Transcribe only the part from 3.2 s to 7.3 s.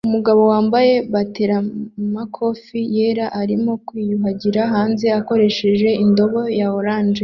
arimo kwiyuhagira hanze akoresheje indobo ya orange